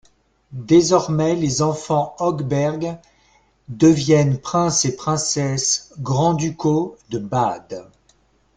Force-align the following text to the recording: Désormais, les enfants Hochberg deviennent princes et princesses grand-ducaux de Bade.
Désormais, 0.55 1.35
les 1.35 1.61
enfants 1.61 2.15
Hochberg 2.17 2.97
deviennent 3.67 4.39
princes 4.39 4.83
et 4.85 4.95
princesses 4.95 5.93
grand-ducaux 5.99 6.97
de 7.09 7.19
Bade. 7.19 7.87